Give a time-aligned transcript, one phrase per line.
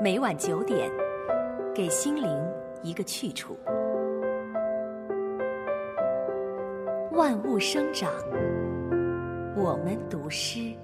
[0.00, 0.90] 每晚九点，
[1.72, 2.28] 给心灵
[2.82, 3.56] 一个去处。
[7.12, 8.12] 万物生长，
[9.56, 10.74] 我们读诗。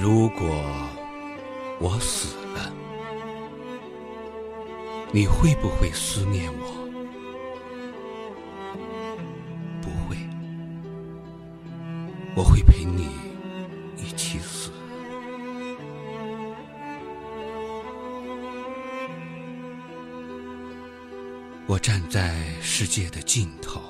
[0.00, 0.46] 如果
[1.80, 2.72] 我死了，
[5.10, 6.88] 你会不会思念我？
[9.82, 10.16] 不会，
[12.36, 13.08] 我会陪你
[13.96, 14.70] 一起死。
[21.66, 23.82] 我站在世界的尽头，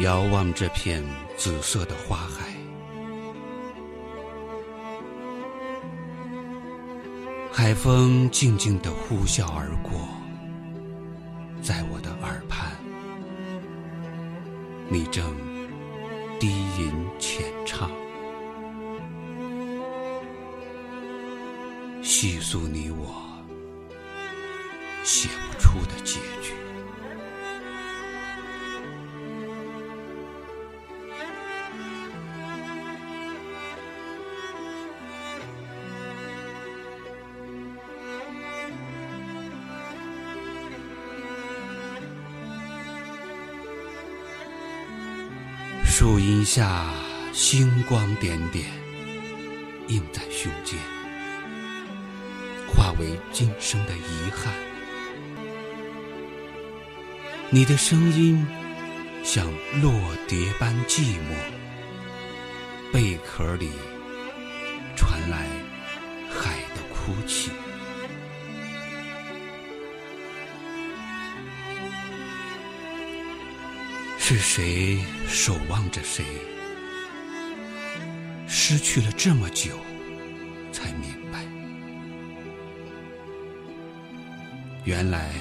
[0.00, 1.04] 遥望这片
[1.36, 2.56] 紫色的花海。
[7.60, 9.98] 海风静静地呼啸而过，
[11.60, 12.70] 在我的耳畔，
[14.88, 15.24] 你正
[16.38, 16.46] 低
[16.78, 17.90] 吟浅唱，
[22.00, 23.12] 细诉你我
[25.02, 26.54] 写不出的结局。
[45.98, 46.94] 树荫下，
[47.32, 48.66] 星光点点，
[49.88, 50.78] 映在胸间，
[52.68, 54.54] 化为今生的遗憾。
[57.50, 58.46] 你的声音
[59.24, 59.44] 像
[59.82, 59.92] 落
[60.28, 61.34] 蝶般寂寞，
[62.92, 63.68] 贝壳里
[64.94, 65.48] 传来
[66.30, 67.50] 海的哭泣。
[74.30, 76.22] 是谁守望着谁？
[78.46, 79.78] 失去了这么久，
[80.70, 81.46] 才明白，
[84.84, 85.32] 原来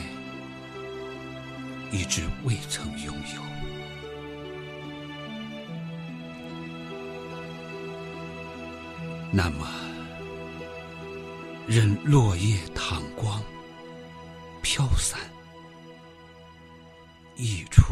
[1.91, 3.41] 一直未曾拥有。
[9.33, 9.67] 那么，
[11.67, 13.43] 任落叶淌光，
[14.61, 15.19] 飘散，
[17.35, 17.83] 溢出。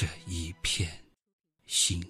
[0.00, 0.88] 这一片
[1.66, 2.02] 心。